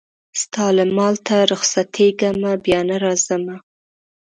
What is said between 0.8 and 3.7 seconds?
مالته رخصتېږمه بیا نه راځمه